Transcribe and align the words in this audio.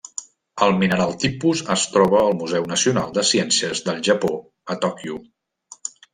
El 0.67 0.71
mineral 0.83 1.11
tipus 1.23 1.61
es 1.75 1.83
troba 1.97 2.21
al 2.21 2.33
Museu 2.39 2.65
Nacional 2.73 3.13
de 3.19 3.25
Ciències 3.33 3.83
del 3.91 4.01
Japó 4.09 4.33
a 4.77 4.81
Tòquio. 4.89 5.21